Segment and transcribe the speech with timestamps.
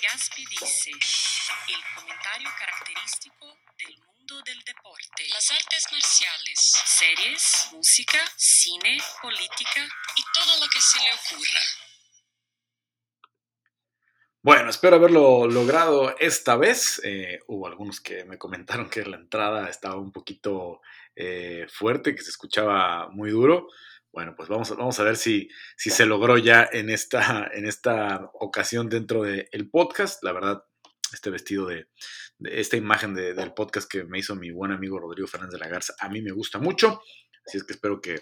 [0.00, 3.46] Gaspi dice, el comentario característico
[3.78, 10.80] del mundo del deporte, las artes marciales, series, música, cine, política y todo lo que
[10.80, 11.60] se le ocurra.
[14.40, 17.00] Bueno, espero haberlo logrado esta vez.
[17.02, 20.80] Eh, hubo algunos que me comentaron que la entrada estaba un poquito
[21.16, 23.68] eh, fuerte, que se escuchaba muy duro.
[24.18, 28.28] Bueno, pues vamos, vamos a ver si, si se logró ya en esta, en esta
[28.40, 30.24] ocasión dentro del podcast.
[30.24, 30.64] La verdad,
[31.12, 31.86] este vestido de,
[32.40, 35.94] esta imagen del podcast que me hizo mi buen amigo Rodrigo Fernández de la Garza,
[36.00, 37.00] a mí me gusta mucho.
[37.46, 38.18] Así es que espero que,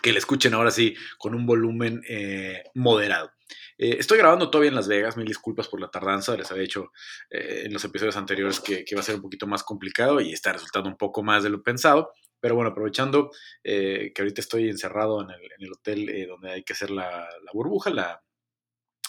[0.00, 3.32] que le escuchen ahora sí con un volumen eh, moderado.
[3.78, 6.92] Eh, estoy grabando todavía en Las Vegas, mil disculpas por la tardanza, les había dicho
[7.30, 10.32] eh, en los episodios anteriores que, que, iba a ser un poquito más complicado y
[10.32, 13.30] está resultando un poco más de lo pensado, pero bueno, aprovechando
[13.62, 18.22] que ahorita estoy encerrado en el, hotel donde hay que hacer la, burbuja, la,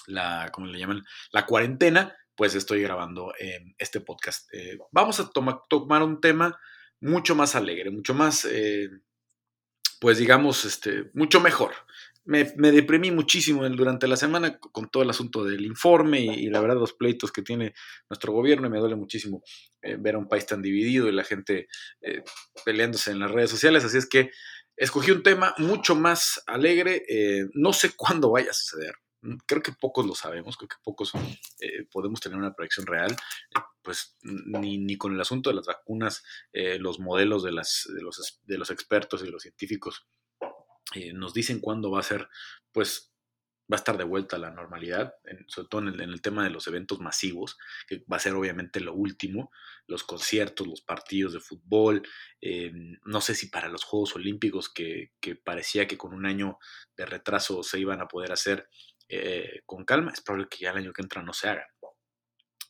[0.08, 1.04] la, ¿cómo le llaman?
[1.32, 3.34] La cuarentena, pues estoy grabando
[3.78, 4.50] este podcast.
[4.92, 6.60] vamos a tomar un tema
[7.00, 8.46] mucho más alegre, mucho más
[10.02, 11.74] pues digamos, este, mucho mejor.
[12.24, 16.78] Me, deprimí muchísimo durante la semana con todo el asunto del informe y, la verdad
[16.78, 17.74] los pleitos que tiene
[18.10, 19.42] nuestro gobierno y me duele muchísimo
[19.82, 21.68] eh, ver a un país tan dividido y la gente
[22.02, 22.24] eh,
[22.64, 23.84] peleándose en las redes sociales.
[23.84, 24.32] Así es que
[24.78, 27.04] escogí un tema mucho más alegre.
[27.10, 28.94] Eh, no sé cuándo vaya a suceder.
[29.22, 31.14] Mm, creo que pocos lo sabemos, creo que pocos
[31.92, 33.16] podemos tener una proyección real
[33.82, 38.02] pues ni, ni, con el asunto de las vacunas, eh, los modelos de, las, de,
[38.02, 40.06] los, de los expertos y los científicos
[40.96, 42.28] eh, nos dicen cuándo va a ser,
[42.72, 43.14] pues
[43.72, 45.14] va a estar de vuelta a la normalidad,
[45.48, 48.94] sobre todo en el, tema de los eventos masivos, que va a ser obviamente lo
[48.94, 49.50] último,
[49.88, 52.02] los conciertos, los partidos de fútbol,
[52.42, 52.74] eh,
[53.06, 56.60] no sé si para los Juegos Olímpicos, que, que, parecía que con un año
[56.98, 58.68] de retraso se iban a poder hacer
[59.66, 61.68] con calma, es probable que ya el año que entra no se hagan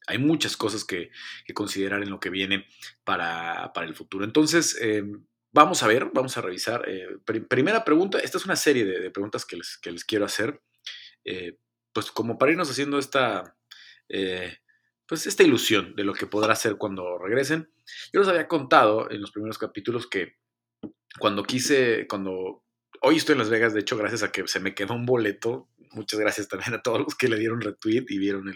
[0.07, 1.11] hay muchas cosas que,
[1.53, 2.65] considerar en lo que viene
[3.03, 4.25] para, el futuro.
[4.25, 6.87] Entonces, em, vamos a ver, vamos a revisar.
[6.87, 7.07] Eh,
[7.47, 10.61] primera pregunta, esta es una serie de, preguntas que les, quiero hacer,
[11.25, 11.57] eh,
[11.93, 13.57] pues como para irnos haciendo esta,
[14.09, 14.57] eh,
[15.05, 17.71] pues esta ilusión de lo que podrá hacer cuando regresen.
[18.13, 20.37] Yo les había contado en los primeros capítulos que
[21.19, 22.63] cuando quise, cuando
[23.01, 25.67] hoy estoy en Las Vegas, de hecho, gracias a que se me quedó un boleto
[25.93, 28.53] muchas gracias también a todos los que le dieron retweet y vieron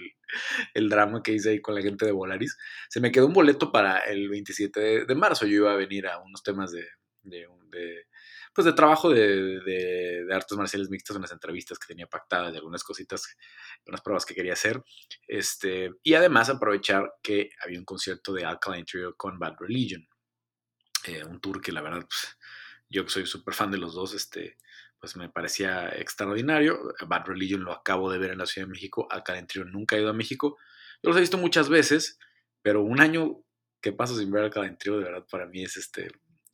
[0.73, 2.57] el, drama que hice ahí con la gente de Volaris.
[2.89, 5.45] Se me quedó un boleto para el 27 de, marzo.
[5.45, 6.85] Yo iba a venir a unos temas de,
[7.23, 7.47] de,
[8.53, 13.35] pues de trabajo de, artes marciales mixtas, unas entrevistas que tenía pactadas, de algunas cositas,
[13.85, 14.83] unas pruebas que quería hacer.
[15.27, 20.07] Este, y además aprovechar que había un concierto de Alkaline Trio con Bad Religion.
[21.05, 22.37] Eh, un tour que la verdad, pues,
[22.89, 24.57] yo que soy súper fan de los dos, este,
[25.05, 26.79] pues me parecía extraordinario.
[27.07, 30.09] Bad Religion lo acabo de ver en la Ciudad de México, Alcalentrio nunca ha ido
[30.09, 30.57] a México.
[31.03, 32.17] Yo los he visto muchas veces,
[32.63, 33.43] pero un año
[33.83, 36.07] que paso sin ver Alcalentrio, de verdad, para mí es este,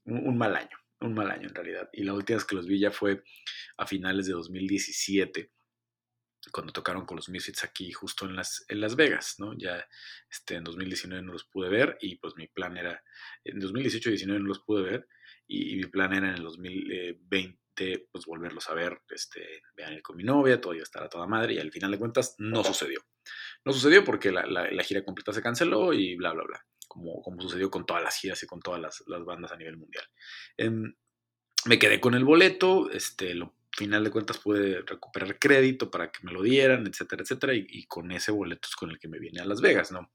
[0.04, 1.90] un, mal año, un mal año en realidad.
[1.94, 3.24] Y la última vez que los vi ya fue
[3.78, 5.50] a finales de 2017
[6.52, 9.58] cuando tocaron con los Misfits aquí justo en Las, en las Vegas, ¿no?
[9.58, 9.88] Ya
[10.30, 13.02] este, en 2019 no los pude ver y pues mi plan era,
[13.46, 15.08] en 2018 y 2019 no los pude ver
[15.48, 17.61] y, y mi plan era en el 2020
[18.12, 21.10] pues volverlos a ver, este, vean ir con mi novia, todo iba a estar a
[21.10, 23.02] toda madre y al final de cuentas no sucedió.
[23.66, 27.42] No sucedió porque la, la, gira completa se canceló y bla, bla, bla, como, como
[27.42, 30.06] sucedió con todas las giras y con todas las, las bandas a nivel mundial.
[30.58, 30.94] Em,
[31.66, 36.20] me quedé con el boleto, este, lo final de cuentas pude recuperar crédito para que
[36.24, 39.40] me lo dieran, etcétera, etcétera, y, con ese boleto es con el que me vine
[39.40, 40.12] a Las Vegas, ¿no?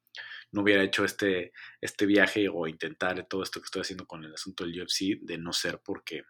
[0.52, 4.34] No hubiera hecho este, este viaje o intentar todo esto que estoy haciendo con el
[4.34, 6.22] asunto del UFC de no ser porque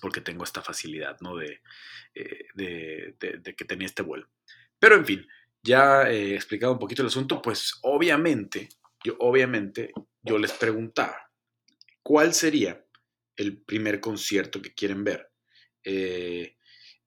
[0.00, 1.36] porque tengo esta facilidad, ¿no?
[1.36, 1.60] De,
[2.14, 4.28] eh, de, que tenía este vuelo.
[4.78, 5.26] Pero en fin,
[5.62, 8.68] ya he explicado un poquito el asunto, pues obviamente,
[9.04, 11.30] yo obviamente, yo les preguntaba,
[12.02, 12.84] ¿cuál sería
[13.36, 15.30] el primer concierto que quieren ver?
[15.84, 16.56] Eh,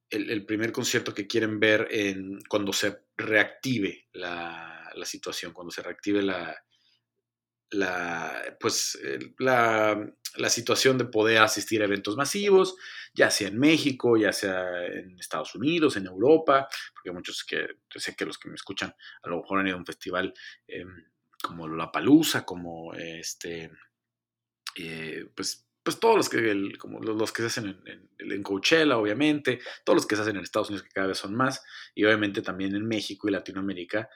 [0.09, 5.81] el, primer concierto que quieren ver en, cuando se reactive la, la situación, cuando se
[5.81, 6.61] reactive la,
[7.71, 8.99] la, pues,
[9.39, 12.75] la, la, situación de poder asistir a eventos masivos,
[13.13, 18.15] ya sea en México, ya sea en Estados Unidos, en Europa, porque muchos que sé
[18.15, 20.33] que los que me escuchan a lo mejor han ido a un festival
[20.67, 20.85] eh,
[21.41, 23.71] como La Palusa, como este,
[24.75, 29.59] eh, pues, pues todos los que, como los, que se hacen en, en, Coachella, obviamente,
[29.83, 31.63] todos los que se hacen en Estados Unidos, que cada vez son más,
[31.95, 34.09] y obviamente también en México y Latinoamérica,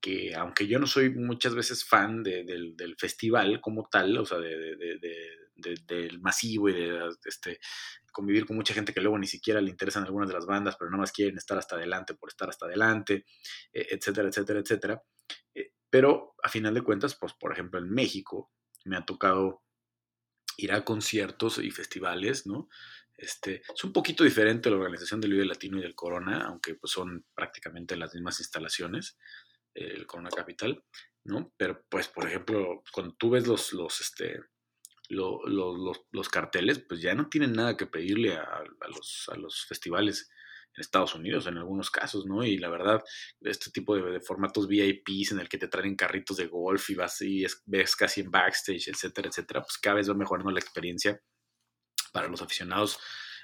[0.00, 6.20] que aunque yo no soy muchas veces fan del, festival como tal, o sea, del
[6.20, 7.60] masivo y de este,
[8.10, 10.90] convivir con mucha gente que luego ni siquiera le interesan algunas de las bandas, pero
[10.90, 13.26] nada más quieren estar hasta adelante por estar hasta adelante,
[13.72, 15.02] e, etcétera, etcétera, etcétera.
[15.54, 18.50] Eh, pero a final de cuentas, pues por ejemplo en México
[18.84, 19.62] me ha tocado
[20.56, 22.68] ir a conciertos y festivales, ¿no?
[23.16, 26.92] Este, es un poquito diferente la organización del Vive Latino y del Corona, aunque pues,
[26.92, 29.18] son prácticamente las mismas instalaciones,
[29.74, 30.82] el Corona Capital,
[31.24, 31.52] ¿no?
[31.56, 34.40] Pero pues, por ejemplo, cuando tú ves los, los, este,
[35.08, 40.30] los, carteles, pues ya no tienen nada que pedirle a, los, a los festivales
[40.76, 42.44] en Estados Unidos en algunos casos, ¿no?
[42.44, 43.02] Y la verdad,
[43.40, 47.20] este tipo de, formatos VIPs en el que te traen carritos de golf y vas
[47.22, 51.20] y ves casi en backstage, etcétera, etcétera, pues cada vez va mejorando la experiencia
[52.12, 52.98] para los aficionados,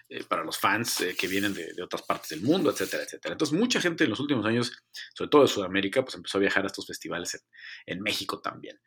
[0.09, 3.33] eh, para los fans eh, que vienen de, otras partes del mundo, etcétera, etcétera.
[3.33, 4.73] Entonces, mucha gente en los últimos años,
[5.15, 7.45] sobre todo de Sudamérica, pues empezó a viajar a estos festivales
[7.87, 8.79] en, México también.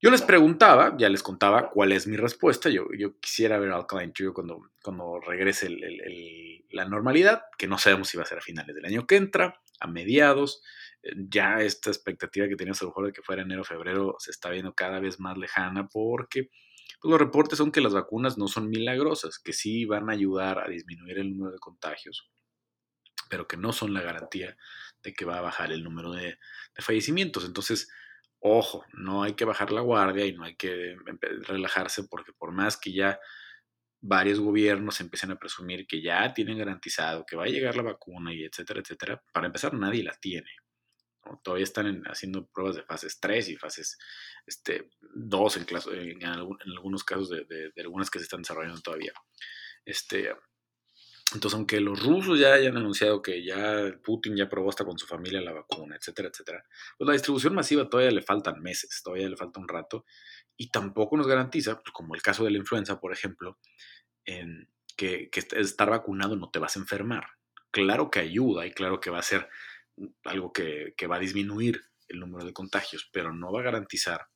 [0.00, 2.68] Yo les preguntaba, ya les contaba cuál es mi respuesta.
[2.68, 2.86] Yo,
[3.20, 5.70] quisiera ver al Alkaline Trio cuando, cuando regrese
[6.70, 9.62] la normalidad, que no sabemos si va a ser a finales del año que entra,
[9.80, 10.62] a mediados.
[11.02, 14.16] Eh, ya esta expectativa que teníamos a lo mejor de que fuera enero o febrero
[14.18, 16.50] se está viendo cada vez más lejana porque
[17.02, 20.60] pues, los reportes son que las vacunas no son milagrosas, que sí van a ayudar
[20.60, 22.30] a disminuir el número de contagios,
[23.28, 24.56] pero que no son la garantía
[25.02, 26.38] de que va a bajar el número de,
[26.78, 27.44] fallecimientos.
[27.44, 27.90] Entonces,
[28.38, 30.96] ojo, no hay que bajar la guardia y no hay que
[31.42, 33.18] relajarse porque por más que ya
[34.00, 38.32] varios gobiernos empiecen a presumir que ya tienen garantizado que va a llegar la vacuna
[38.32, 40.50] y etcétera, etcétera, para empezar nadie la tiene.
[41.42, 43.98] Todavía están haciendo pruebas de fases 3 y fases
[44.46, 45.66] este, 2 en,
[46.22, 49.12] en, algunos casos de, algunas que se están desarrollando todavía.
[49.84, 50.34] Este,
[51.34, 55.06] entonces, aunque los rusos ya hayan anunciado que ya Putin ya probó hasta con su
[55.06, 56.64] familia la vacuna, etcétera, etcétera,
[56.98, 60.04] pues la distribución masiva todavía le faltan meses, todavía le falta un rato,
[60.56, 63.58] y tampoco nos garantiza, pues, como el caso de la influenza, por ejemplo,
[64.96, 67.26] que estar vacunado no te vas a enfermar.
[67.70, 69.48] Claro que ayuda y claro que va a ser
[70.24, 74.28] algo que, va a disminuir el número de contagios, pero no va a garantizar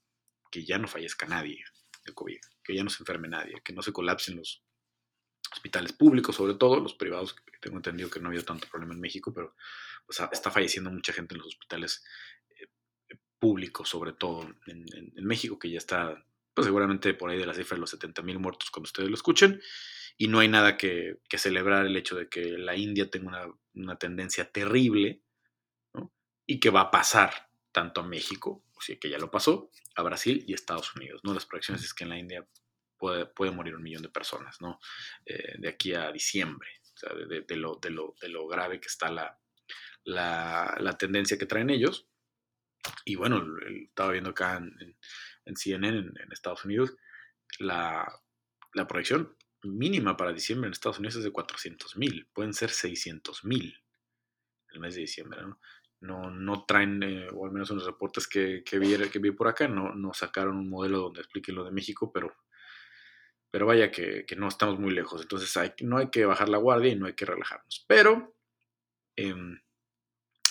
[0.50, 1.64] que ya no fallezca nadie
[2.04, 4.62] de COVID, que ya no se enferme nadie, que no se colapsen los
[5.52, 8.94] hospitales públicos, sobre todo los privados, que tengo entendido que no ha habido tanto problema
[8.94, 9.54] en México, pero
[10.08, 12.04] está falleciendo mucha gente en los hospitales
[12.50, 12.68] eh,
[13.38, 16.24] públicos, sobre todo en, México, que ya está
[16.54, 19.14] pues seguramente por ahí de la cifra de los 70 mil muertos cuando ustedes lo
[19.14, 19.60] escuchen,
[20.16, 24.50] y no hay nada que, celebrar el hecho de que la India tenga una tendencia
[24.50, 25.22] terrible
[26.46, 30.02] y que va a pasar tanto a México, o sea que ya lo pasó, a
[30.02, 31.22] Brasil y Estados Unidos.
[31.24, 31.34] ¿no?
[31.34, 32.46] Las proyecciones es que en la India
[32.96, 34.80] puede, morir un millón de personas ¿no?
[35.24, 36.68] Eh, de aquí a diciembre,
[37.28, 39.10] de, lo, grave que está
[40.04, 42.08] la, tendencia que traen ellos.
[43.04, 44.96] Y bueno, estaba viendo acá en,
[45.44, 46.96] en CNN, en, Estados Unidos,
[47.58, 48.06] la,
[48.74, 53.44] la proyección mínima para diciembre en Estados Unidos es de 400 mil, pueden ser 600
[53.44, 53.82] mil
[54.70, 55.58] el mes de diciembre, ¿no?
[56.00, 59.30] No, no traen, eh, o al menos en los reportes que, que, vi, que vi
[59.30, 62.34] por acá, no, no sacaron un modelo donde expliquen lo de México, pero,
[63.50, 65.22] pero vaya que, no estamos muy lejos.
[65.22, 67.84] Entonces hay, no hay que bajar la guardia y no hay que relajarnos.
[67.88, 68.36] Pero
[69.16, 69.60] em,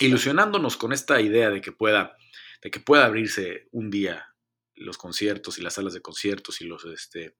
[0.00, 2.16] ilusionándonos con esta idea de que, pueda,
[2.62, 4.34] de que pueda abrirse un día
[4.74, 7.36] los conciertos y las salas de conciertos y los, este,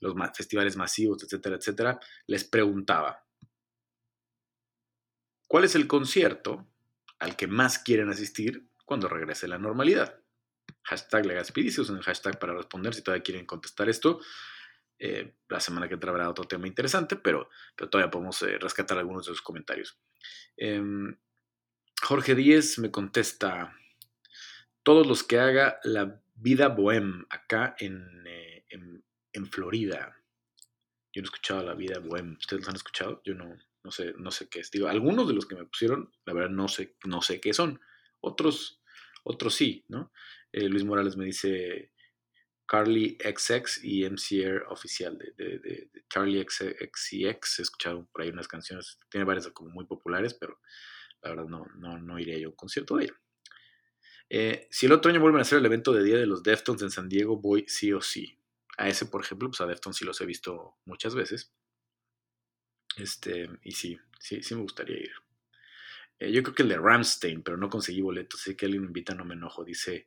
[0.00, 3.24] los festivales masivos, etcétera, etcétera, les preguntaba,
[5.46, 6.71] ¿cuál es el concierto
[7.22, 10.20] al que más quieren asistir cuando regrese la normalidad.
[10.82, 14.20] Hashtag Legaspidicios en el hashtag para responder si todavía quieren contestar esto.
[14.98, 19.24] Eh, la semana que entra habrá otro tema interesante, pero, todavía podemos eh, rescatar algunos
[19.24, 20.00] de sus comentarios.
[20.56, 21.16] Em,
[22.02, 23.72] Jorge Díez me contesta,
[24.82, 30.16] todos los que haga la vida bohem acá en, eh, en Florida.
[31.12, 32.36] Yo no he escuchado la vida bohem.
[32.36, 33.22] ¿Ustedes los han escuchado?
[33.24, 34.70] Yo no, no sé, no sé qué es.
[34.70, 37.80] Digo, algunos de los que me pusieron, la verdad no sé, no sé qué son.
[38.20, 38.82] Otros,
[39.24, 40.12] otros sí, ¿no?
[40.52, 41.92] Eh, Luis Morales me dice
[42.66, 47.58] Carly XX y MCR oficial de, de, de, Charlie XCX.
[47.58, 50.60] He escuchado por ahí unas canciones, tiene varias como muy populares, pero
[51.22, 53.14] la verdad no, no, no iría yo a un concierto de ella.
[54.30, 56.82] Eh, si el otro año vuelven a hacer el evento de Día de los Deftones
[56.82, 58.38] en San Diego, voy sí o sí.
[58.78, 61.52] A ese, por ejemplo, pues a Deftones sí los he visto muchas veces.
[62.96, 65.12] Este, y sí, sí, sí me gustaría ir.
[66.18, 68.40] Eh, yo creo que el de Ramstein, pero no conseguí boletos.
[68.40, 69.64] Sé que alguien me invita, no me enojo.
[69.64, 70.06] Dice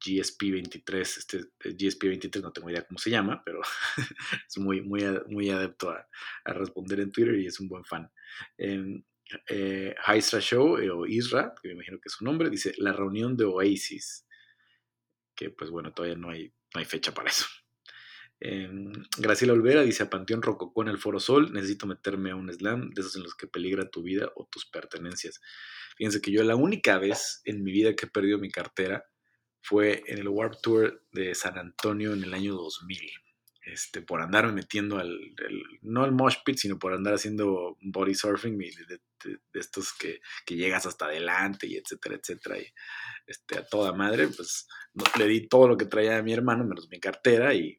[0.00, 1.00] GSP23.
[1.00, 3.60] Este GSP23 no tengo idea cómo se llama, pero
[4.48, 6.06] es muy, muy, muy adepto a,
[6.44, 8.10] responder en Twitter y es un buen fan.
[8.56, 9.02] Em,
[9.48, 9.94] Eh,
[10.40, 13.44] Show, eh, o Isra, que me imagino que es su nombre, dice la reunión de
[13.44, 14.26] Oasis.
[15.34, 17.46] Que pues bueno, todavía no hay, no hay fecha para eso.
[18.40, 22.52] Em, Graciela Olvera dice a Panteón Rococó en el Foro Sol, necesito meterme a un
[22.52, 25.40] slam de esos en los que peligra tu vida o tus pertenencias.
[25.96, 29.04] Fíjense que yo la única vez en mi vida que he perdido mi cartera
[29.60, 33.10] fue en el Warp Tour de San Antonio en el año 2000.
[33.72, 35.18] Este, por andarme metiendo al,
[35.82, 39.00] no al mosh pit, sino por andar haciendo body surfing de,
[39.52, 42.66] estos que, llegas hasta adelante y etcétera, etcétera, y
[43.26, 44.66] este, a toda madre, pues
[45.18, 47.78] le di todo lo que traía a mi hermano, menos mi cartera y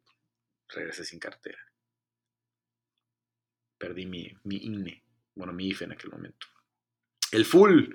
[0.69, 1.59] regresé sin cartera.
[3.77, 5.03] Perdí mi, mi INE,
[5.35, 6.47] bueno, mi IFE en aquel momento.
[7.31, 7.93] El Full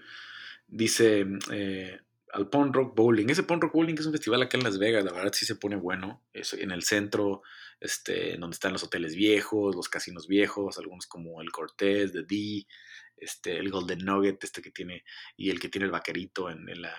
[0.67, 2.01] dice eh,
[2.33, 3.29] al Pond Rock Bowling.
[3.29, 5.57] Ese Pond Rock Bowling es un festival acá en Las Vegas, la verdad sí se
[5.57, 6.25] pone bueno.
[6.33, 7.43] en el centro,
[7.81, 12.67] este, donde están los hoteles viejos, los casinos viejos, algunos como el Cortés, The D,
[13.17, 15.05] este, el Golden Nugget, este que tiene,
[15.37, 16.95] y el que tiene el vaquerito en, la,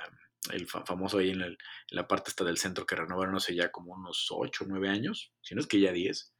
[0.52, 1.58] el famoso ahí en,
[1.90, 5.34] la parte esta del centro que renovaron hace ya como unos 8 o 9 años,
[5.42, 6.34] si no es que ya 10.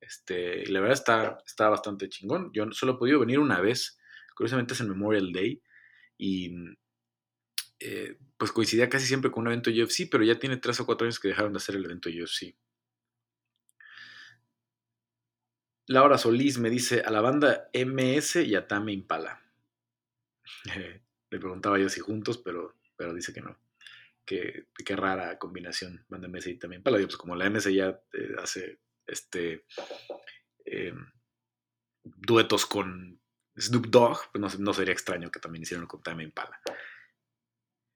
[0.00, 2.50] Este, la verdad está, está bastante chingón.
[2.52, 3.98] Yo solo he podido venir una vez
[4.34, 5.62] Curiosamente es el Memorial Day
[6.18, 6.54] y
[7.80, 11.06] eh, pues coincidía casi siempre con un evento UFC, pero ya tiene tres o cuatro
[11.06, 12.56] años que dejaron de hacer el evento UFC.
[15.86, 19.40] Laura Solís me dice a la banda MS y a Tame Impala.
[21.30, 23.58] le preguntaba yo si juntos, pero, pero dice que no.
[24.24, 26.98] Qué, qué rara combinación, banda MS y Tame Impala.
[26.98, 29.64] Pues como la MS ya eh, hace este
[30.64, 31.06] em,
[32.02, 33.20] duetos con
[33.58, 36.60] Snoop Dogg, pues no, sería extraño que también hicieron con Tame Impala.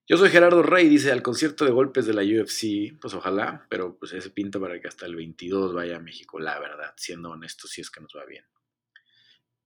[0.06, 3.98] Yo soy Gerardo Rey, dice, al concierto de golpes de la UFC, pues ojalá, pero
[3.98, 7.68] pues ese pinta para que hasta el 22 vaya a México, la verdad, siendo honesto,
[7.68, 8.44] si es que nos va bien.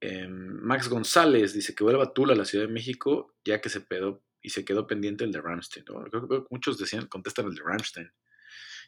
[0.01, 3.81] Em, Max González dice que vuelva Tula a la Ciudad de México, ya que se
[3.81, 5.85] pedó y se quedó pendiente el de Ramstein.
[5.85, 8.13] creo que muchos decían, contestan el de Ramstein.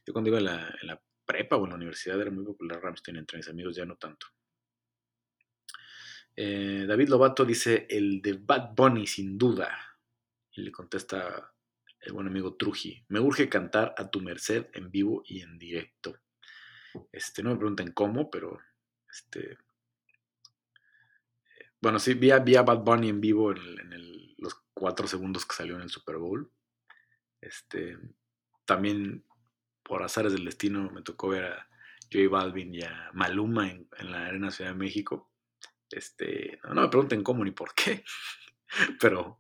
[0.07, 2.83] Yo cuando iba en la, en la prepa o en la universidad era muy popular
[2.83, 4.27] Ramstein, entre mis amigos ya no tanto.
[6.37, 9.79] Eh, David Lobato dice el de Bad Bunny, sin duda.
[10.53, 11.53] Y le contesta
[12.01, 13.05] el buen amigo Truji.
[13.09, 16.19] Me urge cantar a tu merced en vivo y en directo.
[17.13, 18.59] Este, no me pregunten cómo, pero
[19.11, 19.59] este.
[21.81, 24.34] Bueno, sí, vi a, Bad Bunny en vivo en, los
[24.75, 26.51] cuatro segundos que salió en el Super Bowl.
[27.41, 27.97] Este,
[28.65, 29.25] también
[29.83, 31.69] por azares del destino me tocó ver a
[32.13, 35.31] J Balvin y a Maluma en, la Arena Ciudad de México.
[35.91, 38.05] Este, no, me pregunten cómo ni por qué,
[39.01, 39.39] pero,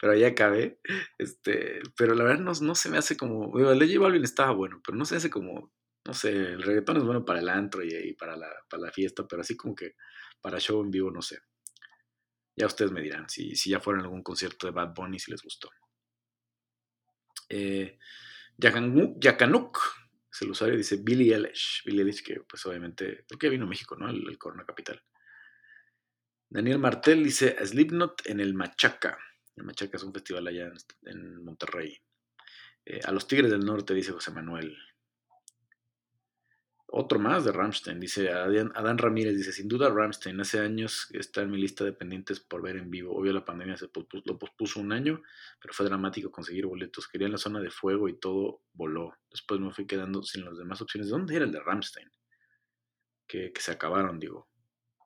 [0.00, 0.80] pero ahí acabé.
[1.18, 3.58] Este, pero la verdad no, no se me hace como.
[3.58, 5.72] el de J Balvin estaba bueno, pero no se hace como.
[6.06, 9.26] No sé, el reggaetón es bueno para el antro y, para, la, para la fiesta,
[9.26, 9.94] pero así como que
[10.42, 11.38] para show en vivo, no sé.
[12.56, 15.30] Ya ustedes me dirán si, si ya fueron a algún concierto de Bad Bunny, si
[15.30, 15.70] les gustó.
[17.48, 17.98] Eh,
[18.56, 19.78] Yakanuk
[20.32, 21.82] es el usuario, dice Billy Eilish.
[21.84, 24.08] Billy Eilish, que pues obviamente, porque vino a México, ¿no?
[24.08, 25.02] El, el Corona Capital.
[26.48, 29.18] Daniel Martel dice Slipknot en el Machaca.
[29.56, 30.70] El Machaca es un festival allá
[31.02, 31.98] en, Monterrey.
[32.84, 34.76] Eh, a los Tigres del Norte, dice José Manuel.
[36.96, 41.50] Otro más de Ramstein, dice Adán, Ramírez, dice, sin duda Ramstein, hace años está en
[41.50, 43.16] mi lista de pendientes por ver en vivo.
[43.16, 43.90] Obvio la pandemia se
[44.24, 45.20] lo pospuso un año,
[45.60, 47.08] pero fue dramático conseguir boletos.
[47.08, 49.12] Quería en la zona de fuego y todo voló.
[49.30, 51.08] Después me fui quedando sin las demás opciones.
[51.08, 52.10] ¿Dónde era el de Ramstein?
[53.26, 54.46] que se acabaron, digo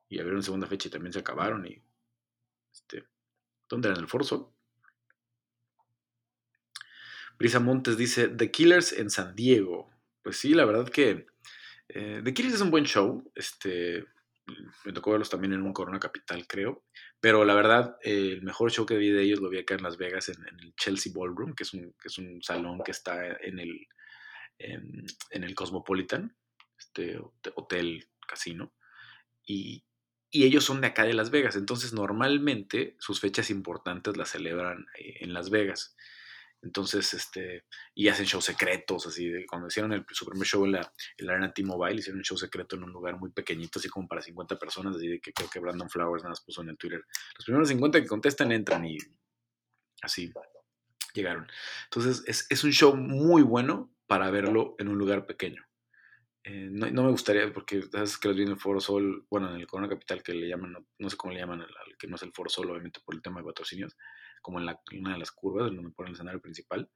[0.08, 1.66] y abrieron segunda fecha y también se acabaron.
[1.66, 1.82] Y,
[2.72, 3.06] este,
[3.68, 3.96] ¿Dónde era?
[3.96, 4.54] ¿En el Forzo?
[7.38, 9.90] Brisa Montes dice The Killers en San Diego.
[10.22, 11.26] Pues sí, la verdad que
[11.88, 13.30] eh, The Killers es un buen show.
[13.34, 14.04] Este,
[14.84, 16.84] me tocó verlos también en un Corona Capital, creo.
[17.20, 19.96] Pero la verdad, el mejor show que vi de ellos lo vi acá en Las
[19.96, 23.58] Vegas, en, el Chelsea Ballroom, que es, un, que es un salón que está en
[23.58, 23.86] el,
[24.58, 26.36] en, el Cosmopolitan,
[26.78, 27.18] este
[27.54, 28.72] hotel casino.
[29.44, 29.84] Y,
[30.30, 34.86] y ellos son de acá de Las Vegas, entonces normalmente sus fechas importantes las celebran
[34.98, 35.96] eh, en Las Vegas.
[36.62, 40.72] Entonces, este, y hacen shows secretos, así, de, cuando hicieron el, su primer show en
[40.72, 43.88] la, en la arena T-Mobile, hicieron un show secreto en un lugar muy pequeñito, así
[43.88, 46.70] como para 50 personas, así de que creo que Brandon Flowers nada más puso en
[46.70, 47.04] el Twitter.
[47.36, 48.98] Los primeros 50 que contestan entran y
[50.02, 50.32] así
[51.14, 51.46] llegaron.
[51.84, 55.68] Entonces, es, es un show muy bueno para verlo en un lugar pequeño.
[56.50, 59.60] Eh, no, me gustaría, porque sabes que los vi en el Foro Sol, bueno, en
[59.60, 62.22] el Corona Capital, que le llaman, no, sé cómo le llaman al, que no es
[62.22, 63.96] el Foro Sol, obviamente por el tema de patrocinios,
[64.40, 66.90] como en, la, una de las curvas, donde ponen el escenario principal,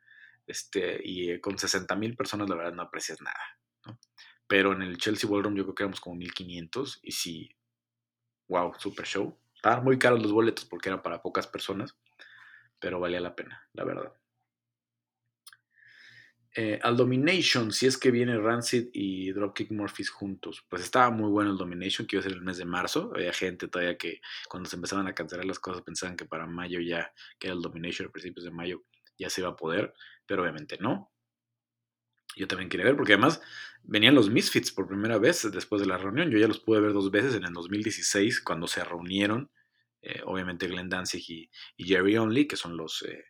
[0.47, 3.99] este, y con 60 mil personas, la verdad, no aprecias nada, ¿no?
[4.47, 7.51] Pero en el Chelsea Ballroom yo creo que éramos como 1500, y sí,
[8.49, 11.97] wow, super show, Estaban muy caros los boletos porque eran para pocas personas,
[12.81, 14.13] pero valía la pena, la verdad.
[16.55, 21.31] Eh, al Domination, si es que viene Rancid y Dropkick Murphys juntos, pues estaba muy
[21.31, 23.11] bueno el Domination, que iba a ser el mes de marzo.
[23.15, 26.81] Había gente todavía que cuando se empezaban a cancelar las cosas pensaban que para mayo
[26.81, 28.85] ya, que era el Domination a principios de mayo,
[29.19, 29.95] ya se iba a poder,
[30.27, 31.11] pero obviamente no.
[32.37, 33.41] Yo también quería ver, porque además
[33.83, 36.31] venían los Misfits por primera vez después de la reunión.
[36.31, 39.51] Yo ya los pude ver dos veces en el 2016, cuando se reunieron,
[40.03, 41.51] eh, obviamente Glenn Danzig y,
[41.85, 43.25] Jerry Only, que son los, eh,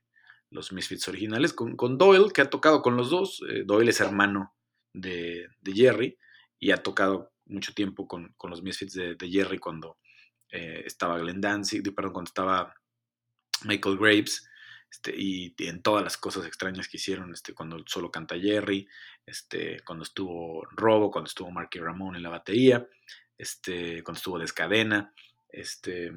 [0.53, 3.43] los Misfits originales, con, Doyle, que ha tocado con los dos.
[3.49, 4.55] Eh, Doyle es hermano
[4.93, 6.19] de, Jerry
[6.59, 9.99] y ha tocado mucho tiempo con, los Misfits de, Jerry cuando
[10.51, 12.75] eh, estaba Glenn Danzig, perdón, cuando estaba
[13.65, 14.49] Michael Graves.
[14.91, 18.87] Este, y en todas las cosas extrañas que hicieron, este, cuando solo canta Jerry,
[19.25, 22.87] este, cuando estuvo Robo, cuando estuvo Marky Ramón en la batería,
[23.39, 25.15] este, cuando estuvo Descadena,
[25.49, 26.13] este,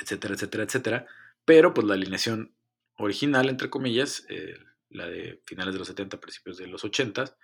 [0.00, 1.06] etcétera, etcétera, etcétera.
[1.44, 2.55] Pero pues la alineación
[2.96, 4.56] original, entre comillas, eh,
[4.90, 7.36] la de finales de los 70, principios de los 80,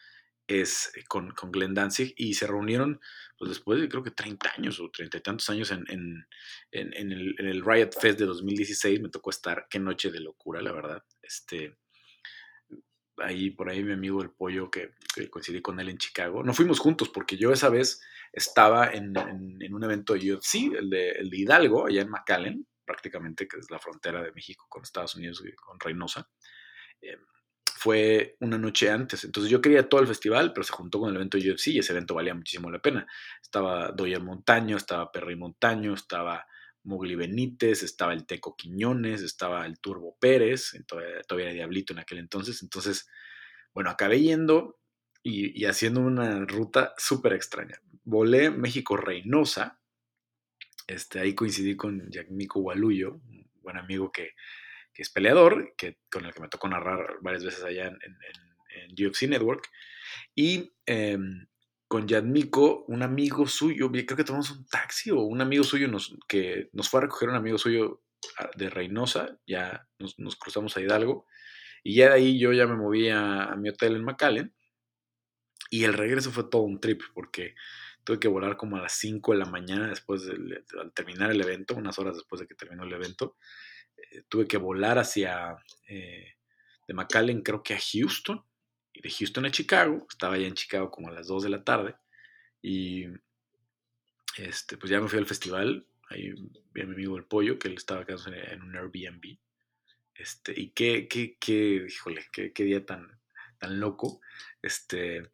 [0.47, 3.01] es eh, con, con Glenn Danzig y se reunieron
[3.39, 6.27] pues, después de creo que 30 años o 30 y tantos años en, en,
[6.71, 9.01] en, el, en, Riot Fest de 2016.
[9.01, 11.03] Me tocó estar, qué noche de locura, la verdad.
[11.23, 11.77] Este,
[13.19, 14.91] ahí por ahí mi amigo el pollo que,
[15.31, 16.43] coincidí con él en Chicago.
[16.43, 20.39] No fuimos juntos porque yo esa vez estaba en, un evento de
[20.79, 24.83] el de, el Hidalgo, allá en McAllen, prácticamente, que es la frontera de México con
[24.83, 26.29] Estados Unidos, con Reynosa,
[27.01, 27.17] eh,
[27.75, 29.25] fue una noche antes.
[29.25, 31.93] Entonces yo quería todo el festival, pero se juntó con el evento UFC y ese
[31.93, 33.07] evento valía muchísimo la pena.
[33.41, 36.47] Estaba Doyer Montaño, estaba Perry Montaño, estaba
[36.85, 42.01] Mugli Benítez, estaba el Teco Quiñones, estaba el Turbo Pérez, todavía, todavía era Diablito en
[42.01, 42.63] aquel entonces.
[42.63, 43.09] Entonces,
[43.75, 44.79] bueno, acabé yendo
[45.23, 47.81] y, y haciendo una ruta súper extraña.
[48.05, 49.82] Volé México-Reynosa,
[50.87, 54.33] este, ahí coincidí con Yagmiko Waluyo, un buen amigo que,
[54.95, 59.69] es peleador, que, con el que me tocó narrar varias veces allá en, en, Network.
[60.35, 61.47] Y em,
[61.89, 66.17] con Yadmiko, un amigo suyo, creo que tomamos un taxi o un amigo suyo nos,
[66.29, 68.03] que nos fue a recoger un amigo suyo
[68.39, 71.27] ah, de Reynosa, ya nos, cruzamos a Hidalgo,
[71.83, 74.55] y ya de ahí yo ya me moví a mi hotel en McAllen,
[75.71, 77.55] y el regreso fue todo un trip, porque
[78.05, 81.41] tuve que volar como a las 5 de la mañana después de, al terminar el
[81.41, 83.37] evento, unas horas después de que terminó el evento.
[83.97, 85.57] Eh, tuve que volar hacia,
[85.89, 86.35] eh,
[86.87, 88.45] de McAllen creo que a Houston,
[88.93, 91.65] y de Houston a Chicago, estaba ya en Chicago como a las 2 de la
[91.65, 91.95] tarde,
[92.61, 93.07] y
[94.37, 96.33] este, pues ya me fui al festival, ahí
[96.73, 99.39] vi a mi amigo El Pollo, que él estaba acá en un Airbnb,
[100.15, 103.21] este, y qué, qué, qué, híjole, qué, qué día tan,
[103.59, 104.21] tan loco,
[104.61, 105.31] este,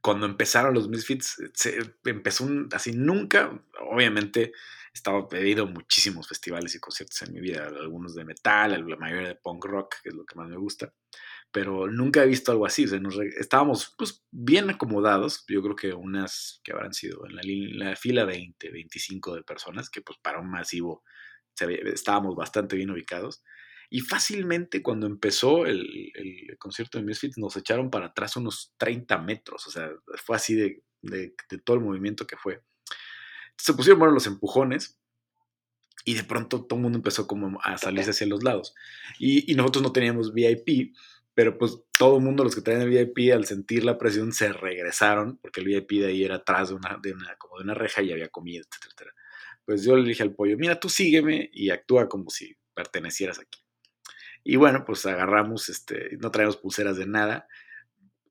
[0.00, 4.52] cuando empezaron los Misfits, se empezó así nunca, obviamente
[4.92, 9.34] estaba pedido muchísimos festivales y conciertos en mi vida, algunos de metal, la mayoría de
[9.36, 10.92] punk rock, que es lo que más me gusta,
[11.52, 12.86] pero nunca he visto algo así,
[13.38, 18.70] estábamos pues bien acomodados, yo creo que unas que habrán sido en la, fila 20,
[18.70, 21.04] 25 de personas, que pues para un masivo
[21.92, 23.42] estábamos bastante bien ubicados,
[23.92, 26.12] y fácilmente cuando empezó el,
[26.60, 29.66] concierto de Misfits nos echaron para atrás unos 30 metros.
[29.66, 29.90] O sea,
[30.24, 30.82] fue así de,
[31.64, 32.62] todo el movimiento que fue.
[33.56, 34.96] Se pusieron bueno los empujones
[36.04, 38.74] y de pronto todo el mundo empezó como a salirse hacia los lados.
[39.18, 40.94] Y, nosotros no teníamos VIP,
[41.34, 44.52] pero pues todo el mundo, los que tenían el VIP, al sentir la presión, se
[44.52, 47.74] regresaron, porque el VIP de ahí era atrás de una, de una, como de una
[47.74, 49.12] reja y había comida, etcétera,
[49.64, 53.60] Pues yo le dije al pollo, mira, tú sígueme y actúa como si pertenecieras aquí.
[54.44, 57.46] Y bueno, pues agarramos, este, no traemos pulseras de nada,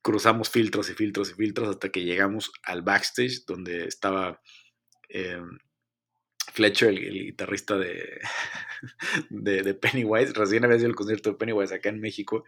[0.01, 4.41] cruzamos filtros y filtros y filtros hasta que llegamos al backstage donde estaba
[5.09, 5.41] eh,
[6.51, 7.77] Fletcher, el, guitarrista
[9.29, 10.33] de, de, Pennywise.
[10.33, 12.43] Recién había sido el concierto de Pennywise acá en México.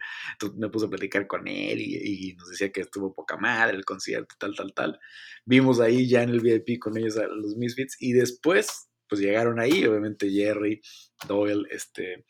[0.56, 4.34] Me puse a platicar con él y, nos decía que estuvo poca madre el concierto,
[4.38, 5.00] tal, tal, tal.
[5.44, 9.60] Vimos ahí ya en el VIP con ellos a los Misfits y después pues llegaron
[9.60, 10.80] ahí, obviamente Jerry,
[11.28, 12.24] Doyle, este,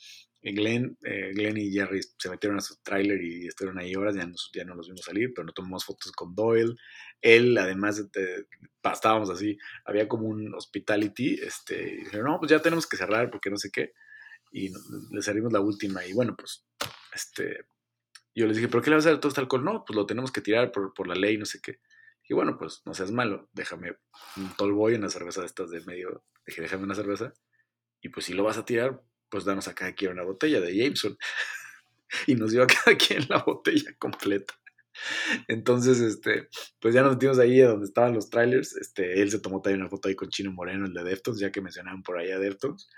[0.50, 4.28] Glenn, eh, Glenn y Jerry se metieron a su tráiler y estuvieron ahí horas, ya,
[4.52, 6.74] ya no los vimos salir, pero no tomamos fotos con Doyle.
[7.20, 8.46] Él, además, de,
[8.92, 13.30] estábamos así, había como un hospitality, este, y dijeron, no, pues ya tenemos que cerrar
[13.30, 13.92] porque no sé qué,
[14.50, 14.70] y
[15.12, 16.66] le salimos la última, y bueno, pues,
[17.14, 17.66] este,
[18.34, 19.64] yo les dije, ¿pero qué le vas a hacer todo este alcohol?
[19.64, 21.78] No, pues lo tenemos que tirar por, por la ley, no sé qué.
[22.28, 23.96] Y bueno, pues no seas malo, déjame
[24.36, 27.32] un tolboy, una cerveza de estas de medio, dije, déjame una cerveza,
[28.00, 29.00] y pues si lo vas a tirar,
[29.32, 31.16] pues danos a cada quien una botella de Jameson.
[32.26, 34.54] y nos dio a cada quien la botella completa.
[35.48, 38.76] Entonces, este, pues ya nos metimos ahí donde estaban los trailers.
[38.76, 41.50] Este, él se tomó también una foto ahí con Chino Moreno, el de Deftones, ya
[41.50, 42.88] que mencionaban por ahí a Deftones.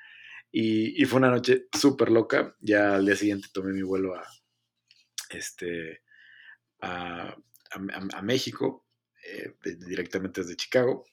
[0.51, 2.57] Y, y fue una noche súper loca.
[2.61, 4.27] Ya al día siguiente tomé mi vuelo a,
[5.31, 6.03] este,
[6.81, 7.37] a,
[7.71, 8.87] a, México,
[9.25, 9.55] eh,
[9.87, 11.05] directamente desde Chicago.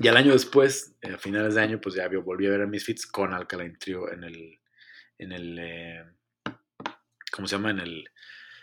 [0.00, 3.06] Y al año después, a finales de año, pues ya volví a ver a Misfits
[3.06, 4.58] con Alkaline Trio en el,
[5.18, 6.04] en el, eh,
[7.30, 7.70] ¿cómo se llama?
[7.70, 8.08] En el,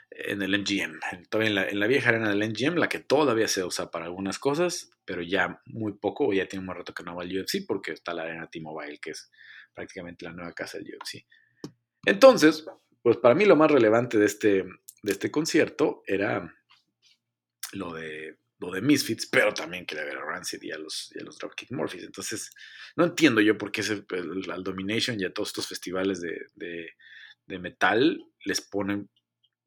[0.10, 1.00] en el MGM.
[1.30, 4.90] Todavía en la, vieja arena del MGM, la que todavía se usa para algunas cosas,
[5.06, 8.16] pero ya muy poco, ya tiene un rato que no va al UFC porque está
[8.16, 9.32] la arena T-Mobile, que es
[9.76, 11.24] prácticamente la nueva casa del UFC.
[12.04, 12.66] Entonces,
[13.04, 14.64] pues para mí lo más relevante de este,
[15.04, 16.52] de este concierto era
[17.74, 21.72] lo de, lo de Misfits, pero también quería ver a Rancid y a los, Dropkick
[21.72, 22.04] Murphys.
[22.04, 22.52] Entonces,
[22.96, 26.92] no entiendo yo por qué al Domination y a todos estos festivales de,
[27.60, 29.10] metal les ponen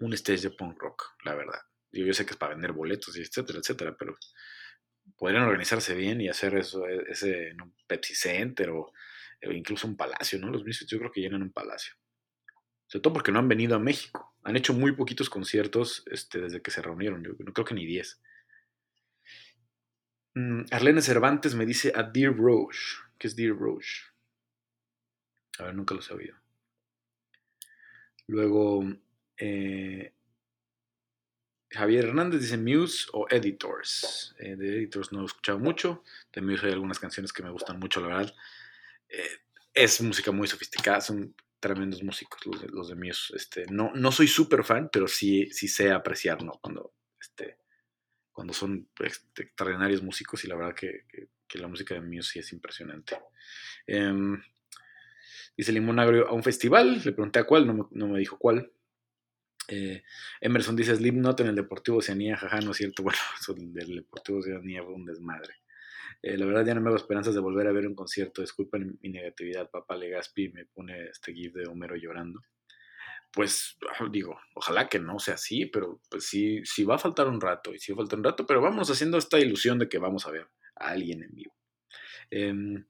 [0.00, 1.60] un stage de punk rock, la verdad.
[1.92, 4.16] Yo, yo sé que es para vender boletos y etcétera, etcétera, pero
[5.16, 8.92] podrían organizarse bien y hacer eso e, ese en un Pepsi Center o,
[9.42, 10.50] incluso un palacio, ¿no?
[10.50, 11.94] Los Misfits yo creo que llenan un palacio.
[12.86, 14.34] Sobre todo porque no han venido a México.
[14.42, 17.22] Han hecho muy poquitos conciertos este, desde que se reunieron.
[17.22, 18.20] Yo no creo que ni 10.
[20.34, 22.96] Mm, Arlene Cervantes me dice a Dear Roche.
[23.18, 24.02] ¿Qué es Dear Roche?
[25.58, 26.36] A ver, nunca lo he sabido.
[28.26, 28.84] Luego,
[29.36, 30.14] eh,
[31.70, 34.34] Javier Hernández dice Muse o Editors.
[34.38, 36.02] Eh, de Editors no he escuchado mucho.
[36.32, 38.34] De Muse hay algunas canciones que me gustan mucho, la verdad.
[39.08, 39.38] Eh,
[39.74, 43.36] es música muy sofisticada, son tremendos músicos los de, los de Muse.
[43.36, 46.52] Este, no, no soy súper fan, pero sí, sí sé apreciar, ¿no?
[46.60, 47.58] Cuando, este,
[48.40, 51.04] cuando son este, extraordinarios músicos y la verdad que,
[51.58, 53.18] la música de Muse sí es impresionante.
[53.86, 54.42] Em,
[55.54, 58.38] dice Limón Agrio a un festival, le pregunté a cuál, no me, no me dijo
[58.38, 58.72] cuál.
[59.68, 60.02] Eh,
[60.40, 63.02] Emerson dice Slipknot en el Deportivo Oceanía, jaja, no es cierto.
[63.04, 65.56] Bueno, eso del Deportivo Oceanía fue un desmadre.
[66.22, 68.40] Eh, la verdad ya no me hago esperanzas de volver a ver un concierto.
[68.40, 72.40] Disculpen mi negatividad, papá Legaspi me pone este gif de Homero llorando.
[73.32, 73.78] Pues
[74.10, 77.72] digo, ojalá que no sea así, pero pues sí, sí va a faltar un rato,
[77.72, 80.26] y sí va a faltar un rato, pero vamos haciendo esta ilusión de que vamos
[80.26, 81.54] a ver a alguien en vivo.
[82.30, 82.84] Em,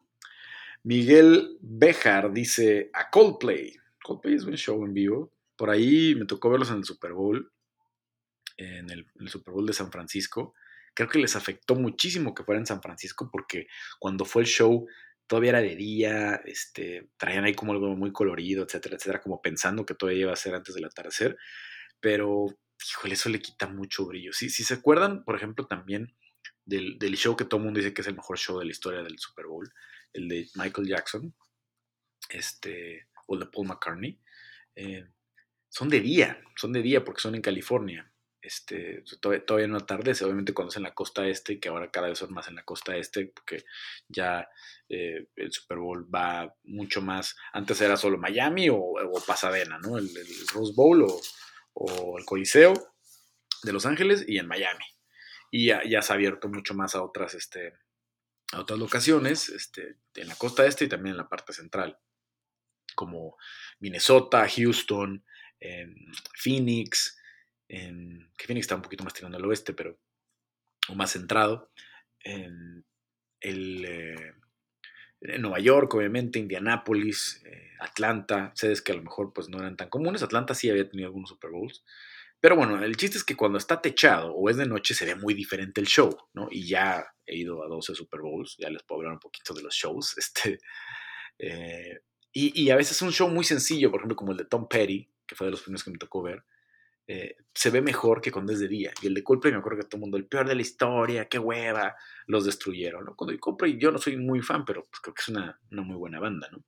[0.83, 3.76] Miguel Bejar dice a Coldplay.
[4.03, 5.33] Coldplay es un show en vivo.
[5.57, 7.53] Por ahí me tocó verlos en el Super Bowl,
[8.57, 10.55] en el, Super Bowl de San Francisco.
[10.94, 13.66] Creo que les afectó muchísimo que fuera en San Francisco porque
[13.98, 14.87] cuando fue el show
[15.31, 19.87] todavía era de día, este, traían ahí como algo muy colorido, etcétera, etcétera, como pensando
[19.87, 21.38] que todavía iba a ser antes del atardecer,
[22.01, 22.47] pero,
[22.90, 24.33] híjole, eso le quita mucho brillo.
[24.33, 26.16] Si, si se acuerdan, por ejemplo, también
[26.64, 29.05] del, show que todo el mundo dice que es el mejor show de la historia
[29.05, 29.73] del Super Bowl,
[30.14, 31.33] el de Michael Jackson,
[32.31, 34.21] este, o el de Paul McCartney,
[34.75, 35.07] eh,
[35.69, 38.12] son de día, son de día porque son en California.
[38.42, 42.18] Este, todavía, no atardece, obviamente cuando es en la costa este, que ahora cada vez
[42.18, 43.64] son más en la costa este, porque
[44.09, 44.48] ya
[44.88, 48.94] eh, el Super Bowl va mucho más, antes era solo Miami o,
[49.26, 49.98] Pasadena, ¿no?
[49.98, 50.09] El,
[50.55, 51.07] Rose Bowl
[51.74, 52.72] o, el Coliseo
[53.62, 54.85] de Los Ángeles y en Miami.
[55.50, 57.74] Y ya, se ha abierto mucho más a otras, este,
[58.53, 61.98] a otras locaciones, este, en la costa este y también en la parte central,
[62.94, 63.37] como
[63.81, 65.24] Minnesota, Houston,
[65.59, 65.94] en
[66.35, 67.20] Phoenix,
[67.71, 69.97] en, que está un poquito más tirando al oeste, pero
[70.89, 71.71] o más centrado,
[72.19, 72.85] en,
[73.41, 74.33] eh,
[75.39, 79.89] Nueva York, obviamente, Indianápolis, eh, Atlanta, sedes que a lo mejor pues no eran tan
[79.89, 81.85] comunes, Atlanta sí había tenido algunos Super Bowls,
[82.41, 85.15] pero bueno, el chiste es que cuando está techado o es de noche se ve
[85.15, 86.49] muy diferente el show, ¿no?
[86.51, 89.63] Y ya he ido a 12 Super Bowls, ya les puedo hablar un poquito de
[89.63, 90.59] los shows, este,
[91.39, 92.01] eh,
[92.33, 94.69] y, y, a veces es un show muy sencillo, por ejemplo, como el de Tom
[94.69, 96.45] Petty, que fue de los primeros que me tocó ver,
[97.12, 98.92] eh, se ve mejor que cuando es de día.
[99.03, 101.29] Y el de Coldplay, me acuerdo que todo el mundo, el peor de la historia,
[101.29, 101.96] qué hueva,
[102.29, 103.05] los destruyeron.
[103.05, 103.16] ¿no?
[103.16, 105.96] Cuando Coldplay, yo no soy muy fan, pero pues creo que es una, una muy
[105.96, 106.64] buena banda, ¿no?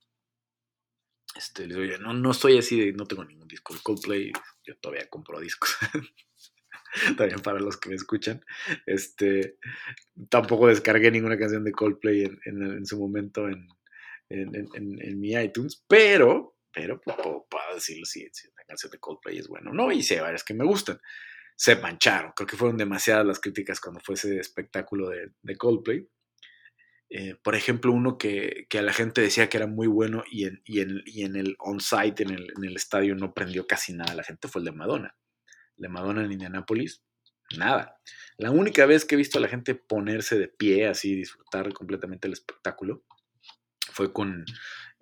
[1.33, 4.33] Este, les digo, no, no estoy así de, no tengo ningún disco de Coldplay,
[4.65, 5.77] yo todavía compro discos.
[7.17, 8.43] También para los que me escuchan.
[8.85, 9.57] Este,
[10.27, 13.65] tampoco descargué ninguna canción de Coldplay en, en, en su momento en,
[14.27, 19.47] en, mi iTunes, pero pero pues, puedo, decirlo si, si la canción de Coldplay es
[19.47, 20.99] buena no, y sé varias que me gustan.
[21.55, 26.07] Se mancharon, creo que fueron demasiadas las críticas cuando fue ese espectáculo de, Coldplay.
[27.11, 31.35] Eh, por ejemplo, uno que, a la gente decía que era muy bueno y en,
[31.35, 34.65] el on-site, en el, en el, estadio, no prendió casi nada la gente fue el
[34.65, 35.15] de Madonna.
[35.77, 37.03] El de Madonna en Indianapolis,
[37.55, 37.99] nada.
[38.37, 42.27] La única vez que he visto a la gente ponerse de pie, así, disfrutar completamente
[42.27, 43.03] el espectáculo,
[43.91, 44.43] fue con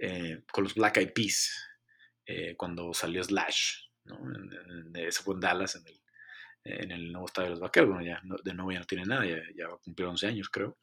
[0.04, 1.70] eh, con los Black Eyed Peas,
[2.26, 4.18] eh, cuando salió Slash, ¿no?
[4.96, 6.02] eso fue en Dallas, en el,
[6.64, 7.90] en el nuevo estadio de los Vaqueros.
[7.90, 10.76] Bueno, ya de nuevo ya no tiene nada, ya, va a cumplir 11 años, creo.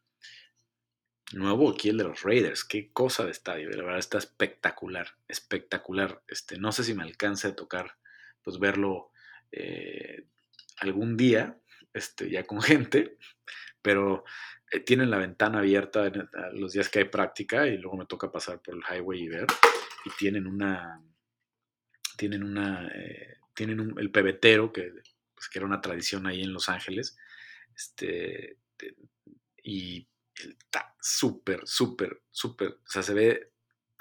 [1.32, 6.22] Nuevo aquí el de los Raiders, qué cosa de estadio, la verdad está espectacular, espectacular.
[6.28, 7.96] Este, no sé si me alcanza a tocar,
[8.44, 9.10] pues verlo
[9.50, 10.26] eh,
[10.76, 11.58] algún día,
[11.92, 13.18] este, ya con gente,
[13.82, 14.24] pero
[14.84, 16.10] tienen la ventana abierta
[16.52, 19.46] los días que hay práctica y luego me toca pasar por el highway y ver,
[20.04, 21.02] y tienen una,
[22.16, 24.92] tienen una, eh, tienen el pebetero que
[25.38, 27.16] pues, que era una tradición ahí en Los Ángeles.
[27.76, 28.58] Este,
[29.62, 32.70] y está súper, súper, súper.
[32.70, 33.52] O sea, se ve,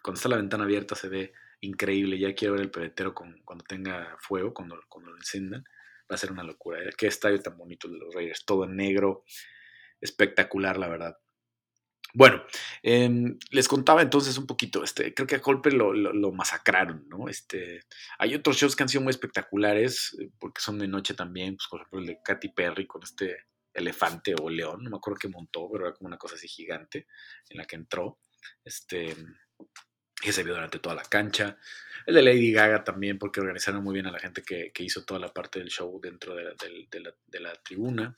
[0.02, 2.18] cuando está la ventana abierta, se ve increíble.
[2.18, 5.64] Ya quiero ver el pebetero con, cuando tenga fuego, cuando, cuando lo enciendan.
[6.12, 6.80] Va a ser una locura.
[6.98, 9.24] Qué estadio tan bonito de los Raiders, todo en negro.
[10.02, 11.18] Espectacular, la verdad.
[12.14, 12.44] Bueno,
[12.84, 17.30] em, les contaba entonces un poquito, este, creo que a Colpe lo, lo, masacraron, ¿no?
[17.30, 17.82] Este,
[18.18, 21.68] hay otros shows que han sido muy espectaculares, eh, porque son de noche también, pues
[21.70, 25.28] por ejemplo el de Katy Perry con este elefante o león, no me acuerdo qué
[25.28, 27.08] montó, pero era como una cosa así gigante
[27.50, 28.20] en la que entró,
[28.64, 29.16] este,
[30.20, 31.58] que se vio durante toda la cancha.
[32.06, 35.20] El de Lady Gaga también, porque organizaron muy bien a la gente que, hizo toda
[35.20, 36.56] la parte del show dentro de
[37.28, 38.16] de la tribuna.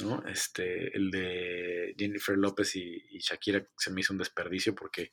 [0.00, 0.24] ¿No?
[0.26, 5.12] Este, el de Jennifer López y, Shakira se me hizo un desperdicio porque,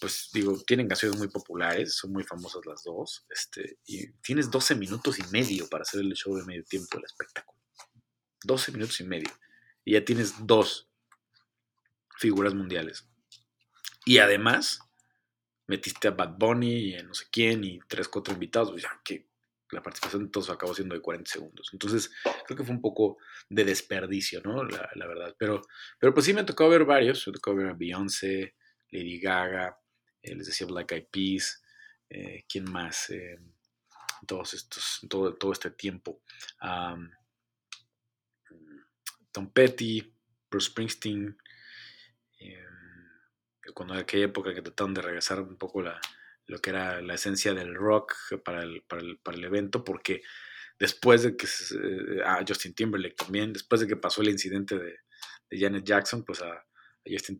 [0.00, 4.74] pues digo, tienen canciones muy populares, son muy famosas las dos, este, y tienes 12
[4.74, 7.58] minutos y medio para hacer el show de medio tiempo del espectáculo.
[8.44, 9.30] 12 minutos y medio.
[9.84, 10.88] Y ya tienes dos
[12.18, 13.08] figuras mundiales.
[14.04, 14.80] Y además,
[15.66, 19.00] metiste a Bad Bunny y a no sé quién y tres, cuatro invitados, pues ya,
[19.04, 19.31] que
[19.72, 21.70] la participación todos acabó siendo de 40 segundos.
[21.72, 22.12] Entonces,
[22.46, 23.16] creo que fue un poco
[23.48, 24.64] de desperdicio, ¿no?
[24.64, 25.34] La, verdad.
[25.38, 25.62] Pero,
[25.98, 27.26] pero pues sí me tocó ver varios.
[27.26, 28.54] Me tocó ver a Beyoncé,
[28.90, 29.78] Lady Gaga,
[30.22, 31.62] eh, les decía Black Eyed Peas,
[32.10, 33.08] eh, ¿quién más?
[33.10, 33.38] Eh,
[34.26, 36.22] todos estos, todo, todo este tiempo.
[39.32, 40.14] Tom Petty,
[40.50, 41.38] Bruce Springsteen,
[43.74, 45.98] cuando en aquella época que trataron de regresar un poco la,
[46.46, 50.22] lo que era la esencia del rock para el, para el, para el evento, porque
[50.78, 51.46] después de que,
[52.24, 54.96] a Justin Timberlake también, después de que pasó el incidente de,
[55.48, 56.64] de Janet Jackson, pues a,
[57.04, 57.38] Justin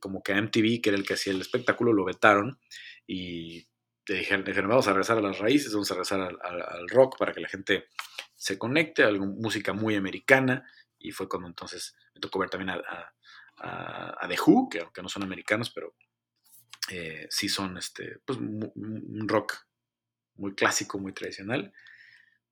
[0.00, 2.58] como que a MTV, que era el que hacía el espectáculo, lo vetaron
[3.06, 3.68] y
[4.06, 7.32] dijeron, dijeron, vamos a regresar a las raíces, vamos a regresar al, al, rock para
[7.32, 7.88] que la gente
[8.34, 10.66] se conecte, a música muy americana,
[10.98, 13.12] y fue cuando entonces me tocó ver también a,
[13.58, 15.94] a, a The Who, que aunque no son americanos, pero
[16.90, 19.68] eh, son este, pues, un rock
[20.38, 21.72] muy clásico, muy tradicional.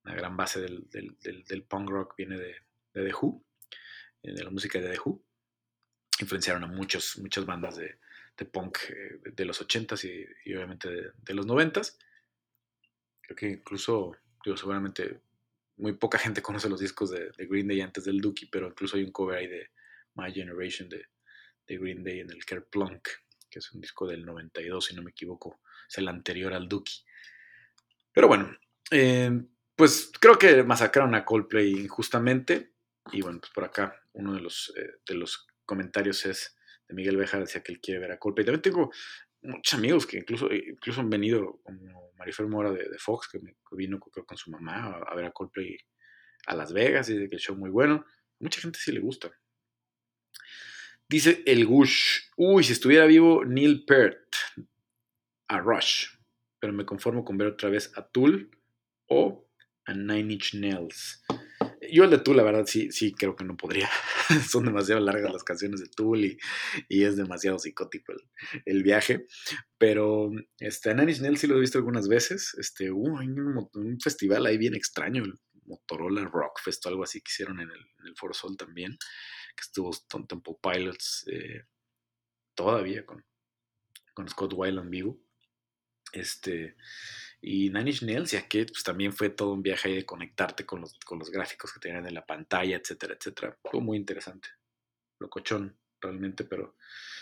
[0.04, 2.54] La gran base del, del, punk rock viene de,
[2.92, 3.44] de, The Who,
[4.22, 5.22] eh, de la música de The Who.
[6.20, 7.98] Influenciaron a muchos, muchas bandas de,
[8.44, 10.04] punk eh, de los 80s
[10.44, 11.96] y, obviamente de, los 90s.
[13.22, 15.20] Creo que incluso, digo, seguramente
[15.76, 19.04] muy poca gente conoce los discos de, Green Day antes del Dookie, pero incluso hay
[19.04, 19.70] un cover ahí de
[20.14, 21.06] My Generation de,
[21.68, 23.08] Green Day en el Kerplunk
[23.56, 27.06] que es un disco del 92, si no me equivoco, es el anterior al Dookie.
[28.12, 28.54] Pero bueno,
[28.90, 29.30] eh,
[29.74, 32.74] pues creo que masacraron a Coldplay injustamente.
[33.12, 36.54] Y bueno, pues por acá uno de los, eh, de los comentarios es
[36.86, 38.44] de Miguel Bejar, decía que él quiere ver a Coldplay.
[38.44, 38.90] También tengo
[39.40, 43.40] muchos amigos que incluso, incluso han venido, como Marifer Mora de, Fox, que,
[43.72, 45.78] vino con su mamá a, ver a Coldplay
[46.46, 48.04] a Las Vegas y dice que el show muy bueno.
[48.38, 49.30] Mucha gente sí le gusta.
[51.08, 54.26] Dice el Gush, uy, si estuviera vivo Neil Peart,
[55.48, 56.08] a Rush,
[56.58, 58.50] pero me conformo con ver otra vez a Tool
[59.08, 59.48] o
[59.84, 61.22] a Nine Inch Nails.
[61.92, 63.88] Yo el de Tool, la verdad, sí, sí creo que no podría.
[64.48, 66.38] Son demasiado largas las canciones de Tool y,
[66.88, 68.12] es demasiado psicótico
[68.64, 69.26] el, viaje.
[69.78, 72.52] Pero este, a Nine Inch Nails sí lo he visto algunas veces.
[72.58, 75.34] Este, uh, hay un, festival ahí bien extraño, el
[75.66, 78.96] Motorola Rock Fest o algo así que hicieron en el, en el Foro Sol también
[79.56, 81.64] que estuvo Stone Temple Pilots eh,
[82.54, 83.24] todavía con,
[84.14, 85.18] con Scott Weiland vivo.
[86.12, 86.76] Este,
[87.40, 90.80] y Nine Inch Nails, ya que pues, también fue todo un viaje de conectarte con
[90.82, 93.58] los, con los gráficos que tenían en la pantalla, etcétera, etcétera.
[93.64, 94.48] Fue muy interesante.
[95.18, 96.76] Locochón, realmente, pero,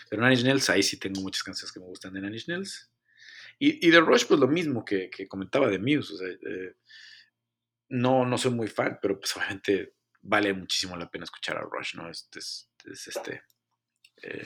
[0.09, 2.47] pero Nine Inch Nails, ahí sí tengo muchas canciones que me gustan de Nine Inch
[2.47, 2.91] Nails.
[3.57, 6.13] Y, y de Rush, pues lo mismo que, que comentaba de Muse.
[6.25, 6.75] Eh,
[7.89, 11.95] no, no soy muy fan, pero pues obviamente vale muchísimo la pena escuchar a Rush,
[11.95, 12.09] ¿no?
[12.09, 12.29] Es,
[12.85, 13.43] este.
[14.21, 14.45] Eh,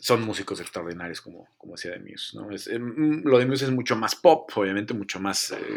[0.00, 2.50] son músicos extraordinarios, como, como decía de Muse, ¿no?
[2.50, 5.52] Es, em, lo de Muse es mucho más pop, obviamente, mucho más.
[5.52, 5.76] Eh,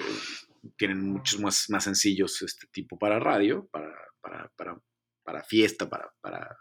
[0.75, 4.81] tienen muchos más, más sencillos este tipo para radio, para, para, para,
[5.23, 6.57] para fiesta, para, para,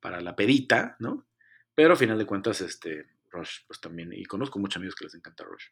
[0.00, 1.28] para la pedita, ¿no?
[1.74, 5.14] Pero a final de cuentas, este, Rush, pues también, y conozco muchos amigos que les
[5.14, 5.66] encanta Rush.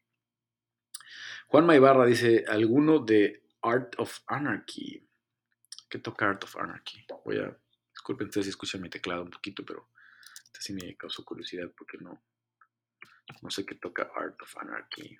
[1.49, 5.09] Juan Maibarra dice, ¿alguno de Art of Anarchy.
[5.89, 7.07] ¿Qué toca Art of Anarchy?
[7.25, 7.59] Voy a.
[7.91, 9.89] Disculpen ustedes si escuchan mi teclado un poquito, pero
[10.45, 12.23] este sí me causó curiosidad porque no.
[13.41, 15.19] No sé qué toca Art of Anarchy.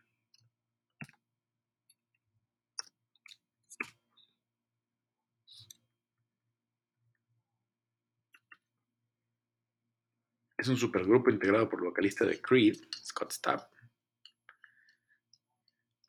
[10.59, 13.74] Es un supergrupo integrado por el vocalista de Creed, Scott Stapp,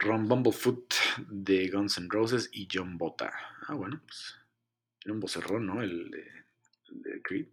[0.05, 0.93] Ron Bumblefoot
[1.29, 3.33] de Guns N' Roses y John Bota.
[3.67, 4.35] Ah, bueno, pues
[5.03, 5.81] era un vocerrón, ¿no?
[5.81, 7.47] El de, Creed.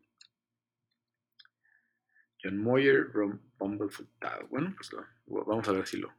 [2.42, 4.06] John Moyer, Ron Bumblefoot.
[4.20, 4.90] Ah, bueno, pues
[5.24, 6.12] vamos a ver si lo,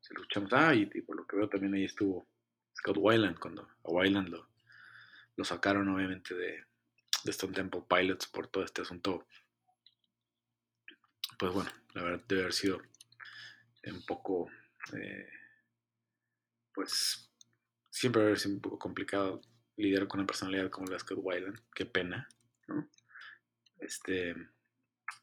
[0.00, 0.52] si lo escuchamos.
[0.52, 2.28] Ah, y, por lo que veo también ahí estuvo
[2.76, 6.64] Scott Weiland, cuando a Weiland lo, sacaron obviamente de,
[7.24, 9.26] de Stone Temple Pilots por todo este asunto.
[11.38, 12.82] Pues bueno, la verdad debe haber sido
[13.84, 14.50] un poco
[14.94, 15.28] eh,
[16.74, 17.30] pues
[17.90, 19.40] siempre va a ser un poco complicado
[19.76, 21.58] lidiar con una personalidad como la de Weiland.
[21.74, 22.28] Qué pena,
[22.66, 22.88] ¿no?
[23.78, 24.34] Este,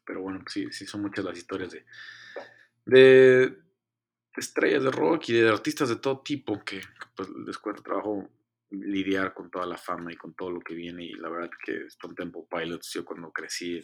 [0.04, 1.84] pero bueno, pues sí, sí son muchas las historias de,
[2.84, 3.58] de,
[4.36, 6.80] estrellas de rock y de artistas de todo tipo que,
[7.14, 8.30] pues, les cuesta trabajo
[8.70, 11.86] lidiar con toda la fama y con todo lo que viene y la verdad que
[11.86, 13.80] Stone Temple Pilots yo cuando crecí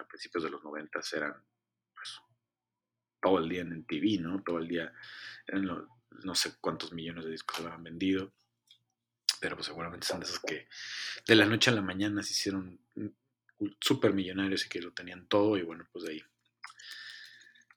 [0.00, 1.34] a principios de los 90 eran
[3.26, 4.40] todo el día en TV, ¿no?
[4.44, 4.92] Todo el día
[5.48, 5.88] en los,
[6.22, 8.32] no sé cuántos millones de discos se habrán vendido,
[9.40, 10.68] pero pues seguramente son de esos que
[11.26, 12.78] de la noche a la mañana se hicieron
[13.80, 16.22] súper millonarios y que lo tenían todo y bueno, pues de ahí.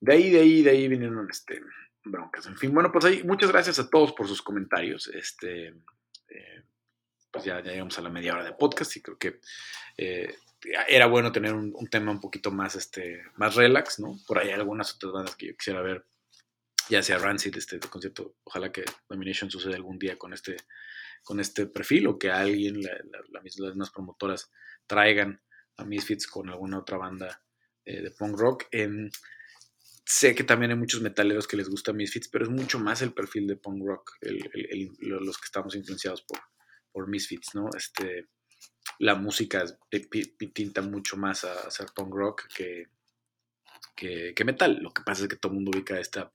[0.01, 1.63] De ahí, de ahí, de ahí vinieron este,
[2.03, 2.45] broncas.
[2.45, 5.07] En fin, bueno, pues ahí muchas gracias a todos por sus comentarios.
[5.07, 5.73] Este,
[6.27, 6.63] eh,
[7.31, 9.39] pues ya, llegamos a la media hora de podcast y creo que
[9.97, 10.37] eh,
[10.87, 14.17] era bueno tener un, tema un poquito más, este, más relax, ¿no?
[14.27, 16.05] Por ahí hay algunas otras bandas que yo quisiera ver
[16.89, 20.57] ya sea Rancid, este concierto, ojalá que Domination suceda algún día con este,
[21.23, 22.91] con este perfil o que alguien, la,
[23.29, 24.51] las mismas promotoras,
[24.87, 25.39] traigan
[25.77, 27.43] a Misfits con alguna otra banda
[27.85, 28.65] eh, de punk rock.
[30.03, 33.13] sé que también hay muchos metaleros que les gusta Misfits, pero es mucho más el
[33.13, 36.39] perfil de punk rock, los que estamos influenciados por,
[36.91, 37.69] por Misfits, ¿no?
[37.77, 38.27] Este,
[38.99, 39.65] la música
[40.53, 42.87] pinta mucho más a hacer punk rock que,
[43.95, 44.79] que, metal.
[44.81, 46.31] Lo que pasa es que todo el mundo ubica esta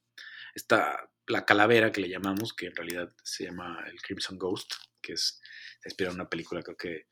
[0.55, 5.13] está la calavera que le llamamos, que en realidad se llama el Crimson Ghost, que
[5.13, 5.41] es,
[5.81, 7.07] se inspira en una película creo que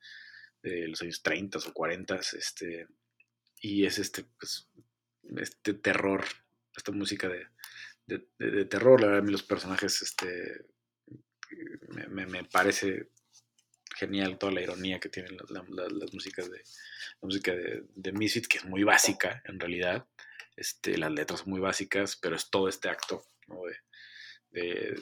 [0.61, 2.87] de los años 30 o 40, este,
[3.61, 4.69] y es este, pues,
[5.37, 6.23] este terror,
[6.75, 7.47] esta música de,
[8.05, 10.65] de, terror, la verdad a mí los personajes, este,
[12.09, 13.09] me, me, parece
[13.95, 18.57] genial toda la ironía que tienen las, músicas de la música de, de Misfit, que
[18.57, 20.05] es muy básica en realidad,
[20.55, 23.25] este, las letras son muy básicas, pero es todo este acto
[24.51, 24.95] de,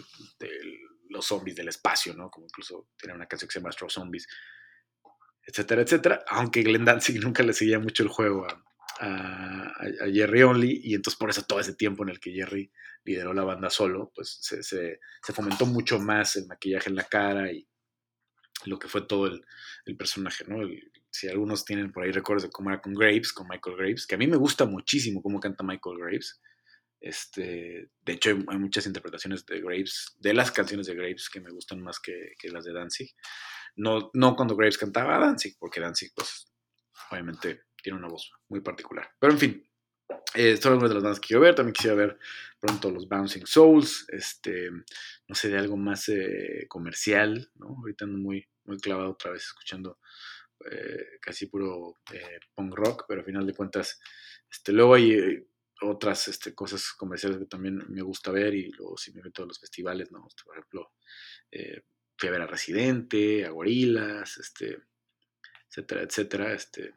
[1.10, 2.30] los zombies del espacio, ¿no?
[2.30, 4.28] Como incluso tiene una canción que se llama Astro Zombies,
[5.46, 6.24] etcétera, etcétera.
[6.28, 8.64] Aunque Glenn Danzig nunca le seguía mucho el juego a,
[10.14, 12.72] Jerry Only, y entonces por eso todo ese tiempo en el que Jerry
[13.04, 15.00] lideró la banda solo, pues se,
[15.34, 17.68] fomentó mucho más el maquillaje en la cara y
[18.66, 20.68] lo que fue todo el, personaje, ¿no?
[21.10, 24.16] si algunos tienen por ahí recuerdos de cómo era con Graves, con Michael Graves, que
[24.16, 26.40] a mí me gusta muchísimo cómo canta Michael Graves.
[27.02, 31.52] Este, de hecho, hay, muchas interpretaciones de Graves, de las canciones de Graves que me
[31.52, 33.12] gustan más que, las de Danzig.
[33.76, 36.48] No, no cuando Graves cantaba a Danzig, porque Danzig, pues,
[37.10, 39.10] obviamente tiene una voz muy particular.
[39.20, 39.70] Pero en fin,
[40.36, 41.56] eh, son algunas de las bandas que quiero ver.
[41.56, 42.18] También quisiera ver
[42.60, 47.76] pronto los Bouncing Souls, este, no sé, de algo más eh, comercial, ¿no?
[47.80, 50.00] Ahorita ando muy, muy clavado otra vez escuchando
[50.70, 51.98] eh, casi puro
[52.54, 54.00] punk rock, pero a final de cuentas,
[54.50, 55.48] este, luego hay
[55.82, 59.48] otras este, cosas comerciales que también me gusta ver y luego si me meto a
[59.48, 60.26] los festivales, ¿no?
[60.28, 60.94] Este, por ejemplo,
[61.52, 61.84] eh,
[62.18, 64.78] fui a a Residente, a Gorilas, este,
[65.68, 66.94] etcétera, etcétera, este,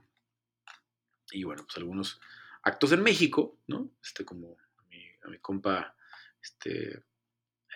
[1.30, 2.20] y bueno, pues algunos
[2.62, 3.90] actos en México, ¿no?
[4.02, 4.56] Este, como
[5.22, 5.96] a mi, compa,
[6.42, 7.04] este,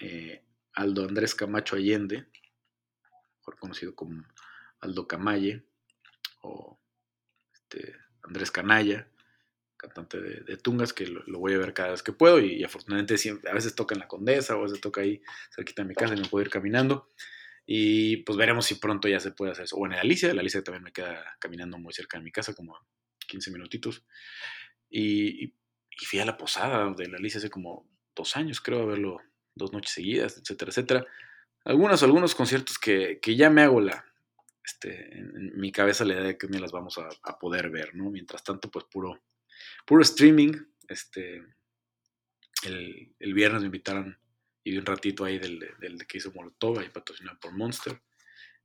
[0.01, 2.29] eh, Aldo Andrés Camacho Allende,
[3.49, 4.25] mejor conocido como
[4.81, 5.65] Aldo Camalle,
[6.43, 6.79] o
[7.55, 9.09] este, Andrés Canalla,
[9.77, 13.51] cantante de, Tungas, que lo, voy a ver cada vez que puedo y, afortunadamente siempre,
[13.51, 15.23] a veces toca en la Condesa o a veces toca ahí
[15.55, 17.09] cerquita de mi casa y me puedo ir caminando.
[17.65, 19.77] Y pues veremos si pronto ya se puede hacer eso.
[19.77, 22.55] O en el Alicia, el Alicia también me queda caminando muy cerca de mi casa,
[22.55, 22.79] como
[23.27, 24.05] 15 minutitos.
[24.91, 25.55] Y,
[26.07, 29.19] fui a la posada de la Alicia hace como dos años, creo, a verlo
[29.55, 31.07] dos noches seguidas, etcétera, etcétera.
[31.69, 34.03] Algunos, algunos conciertos que, ya me hago la,
[34.65, 38.11] este, en, mi cabeza la idea de que me las vamos a, poder ver, ¿no?
[38.11, 39.21] Mientras tanto, pues puro,
[39.85, 40.55] puro streaming.
[40.89, 41.45] Este,
[42.65, 44.19] el, viernes me invitaron,
[44.65, 48.01] y de un ratito ahí del, del que hizo Molotov, ahí patrocinado por Monster.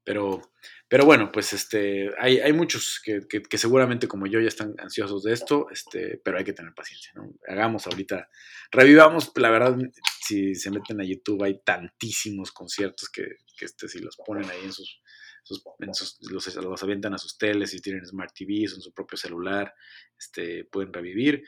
[0.05, 0.53] Pero,
[0.87, 5.23] pero bueno, pues este, hay, hay muchos que, que, seguramente como yo ya están ansiosos
[5.23, 7.11] de esto, este, pero hay que tener paciencia.
[7.49, 8.29] Hagamos ahorita,
[8.71, 9.77] revivamos, la verdad,
[10.25, 13.23] si se meten a YouTube hay tantísimos conciertos que,
[13.57, 15.01] que este, si los ponen ahí en sus,
[15.79, 18.93] en sus los, los, avientan a sus teles, si tienen Smart TV o en su
[18.93, 19.73] propio celular,
[20.17, 21.43] este, pueden revivir.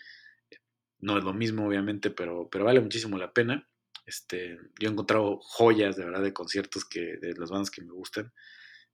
[0.99, 3.67] No es lo mismo, obviamente, pero, pero vale muchísimo la pena.
[4.05, 7.91] Este, yo he encontrado joyas de verdad de conciertos que, de las bandas que me
[7.91, 8.33] gustan.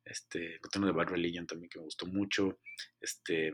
[0.04, 2.60] Este, encontré de Bad Religion también que me gustó mucho.
[3.00, 3.54] Este,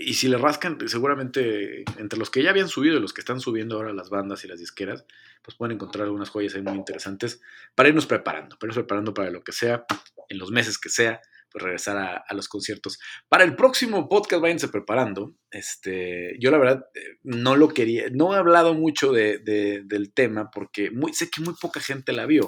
[0.00, 3.40] y si le rascan, seguramente entre los que ya habían subido y los que están
[3.40, 5.04] subiendo ahora las bandas y las disqueras,
[5.42, 7.40] pues pueden encontrar algunas joyas ahí muy interesantes
[7.74, 9.84] para irnos preparando, para irnos preparando para lo que sea,
[10.28, 11.20] en los meses que sea,
[11.50, 12.98] pues regresar a, los conciertos.
[13.28, 15.34] Para el próximo podcast, váyanse preparando.
[15.50, 20.50] Este, yo la verdad eh, no lo quería, no he hablado mucho de, del tema
[20.50, 22.46] porque sé que muy poca gente la vio.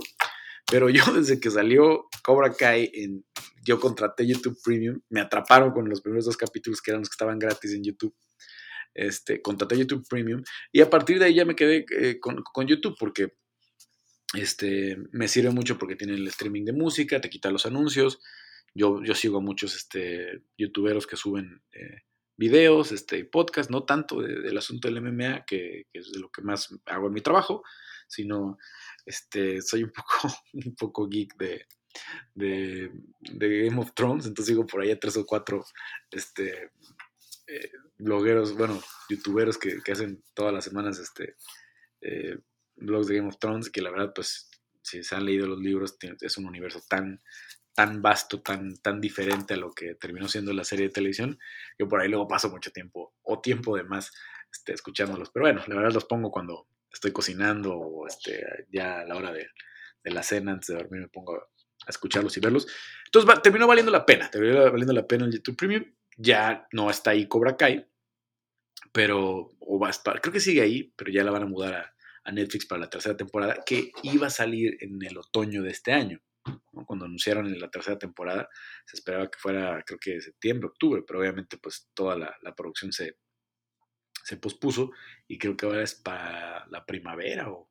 [0.70, 3.24] Pero yo desde que salió Cobra Kai, en,
[3.64, 7.14] yo contraté YouTube Premium, me atraparon con los primeros dos capítulos que eran los que
[7.14, 8.14] estaban gratis en YouTube.
[8.92, 10.42] Este, contraté YouTube Premium
[10.72, 13.34] y a partir de ahí ya me quedé eh, con, con, YouTube porque
[14.34, 18.18] este, me sirve mucho porque tiene el streaming de música, te quita los anuncios,
[18.74, 22.02] yo, yo sigo a muchos este, youtuberos que suben eh,
[22.40, 26.74] videos, este, podcast, no tanto del asunto del MMA, que, es de lo que más
[26.86, 27.62] hago en mi trabajo,
[28.08, 28.56] sino
[29.04, 31.66] este, soy un poco, un poco geek de,
[32.34, 32.90] de,
[33.30, 35.66] Game of Thrones, entonces sigo por ahí a tres o cuatro
[36.10, 36.70] este,
[37.46, 38.80] eh, blogueros, bueno,
[39.10, 41.36] youtuberos que, que, hacen todas las semanas este,
[42.00, 42.38] eh,
[42.76, 44.48] blogs de Game of Thrones, que la verdad, pues,
[44.80, 47.20] si se han leído los libros, es un universo tan
[47.80, 51.38] tan vasto, tan, tan diferente a lo que terminó siendo la serie de televisión,
[51.78, 54.12] que por ahí luego paso mucho tiempo o tiempo de más
[54.52, 55.30] este, escuchándolos.
[55.30, 59.32] Pero bueno, la verdad los pongo cuando estoy cocinando o este, ya a la hora
[59.32, 59.46] de,
[60.04, 61.48] la cena, antes de dormir, me pongo a
[61.88, 62.66] escucharlos y verlos.
[63.06, 65.84] Entonces terminó valiendo la pena, terminó valiendo la pena el YouTube Premium.
[66.18, 67.88] Ya no está ahí Cobra Kai,
[68.92, 71.74] pero o va a estar, creo que sigue ahí, pero ya la van a mudar
[71.74, 75.70] a, a Netflix para la tercera temporada, que iba a salir en el otoño de
[75.70, 76.20] este año.
[76.86, 78.48] Cuando anunciaron la tercera temporada,
[78.86, 83.16] se esperaba que fuera, creo que septiembre, octubre, pero obviamente pues toda la, producción se,
[84.24, 84.90] se pospuso
[85.26, 87.68] y creo que ahora es para la primavera o,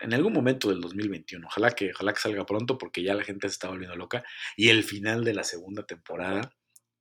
[0.00, 1.46] en algún momento del 2021.
[1.46, 4.22] Ojalá que, ojalá que salga pronto porque ya la gente se está volviendo loca
[4.56, 6.54] y el final de la segunda temporada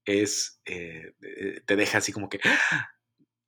[0.05, 2.89] es, eh, eh, te deja así como que, ¡Ah!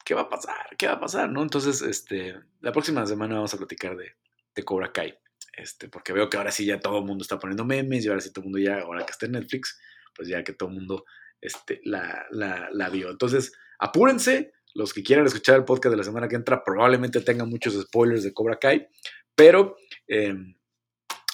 [0.05, 0.75] ¿qué va a pasar?
[0.77, 1.29] ¿Qué va a pasar?
[1.29, 1.41] ¿no?
[1.41, 4.15] Entonces, este, la próxima semana vamos a platicar de,
[4.55, 5.17] de Cobra Kai.
[5.59, 8.21] Este, porque veo que ahora sí ya todo el mundo está poniendo memes y ahora
[8.21, 9.77] sí todo el mundo ya, ahora que está en Netflix,
[10.15, 11.05] pues ya que todo el mundo
[11.41, 13.09] este, la, la, vio.
[13.09, 17.49] Entonces, apúrense, los que quieran escuchar el podcast de la semana que entra probablemente tengan
[17.49, 18.87] muchos spoilers de Cobra Kai,
[19.35, 19.75] pero
[20.07, 20.55] em,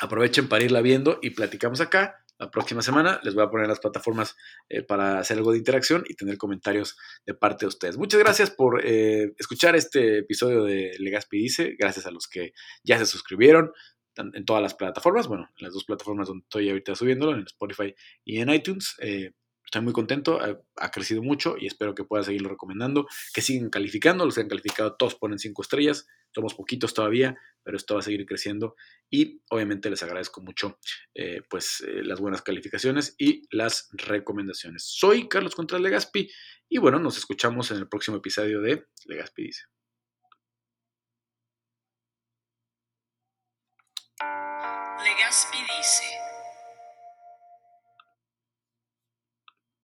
[0.02, 2.22] aprovechen para irla viendo y platicamos acá.
[2.38, 4.36] La próxima semana les voy a poner las plataformas
[4.68, 7.98] eh, para hacer algo de interacción y tener comentarios de parte de ustedes.
[7.98, 11.76] Muchas gracias por eh, escuchar este episodio de Legaspi Dice.
[11.80, 12.52] Gracias a los que
[12.84, 13.72] ya se suscribieron
[14.18, 17.94] en todas las plataformas, bueno, en las dos plataformas donde estoy ahorita subiéndolo, en Spotify
[18.24, 18.96] y en iTunes.
[19.02, 19.32] Eh,
[19.66, 20.40] estoy muy contento,
[20.78, 24.48] ha, crecido mucho y espero que pueda seguirlo recomendando, que sigan calificando, los que han
[24.48, 28.76] calificado todos ponen cinco estrellas, somos poquitos todavía, pero esto va a seguir creciendo
[29.10, 30.78] y obviamente les agradezco mucho
[31.16, 34.84] eh, pues eh, las buenas calificaciones y las recomendaciones.
[34.84, 36.30] Soy Carlos Contreras Legaspi
[36.70, 38.86] y bueno, nos escuchamos en el próximo episodio de.
[39.06, 39.75] Legaspi dice